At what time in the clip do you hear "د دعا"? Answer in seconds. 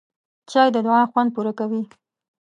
0.73-1.01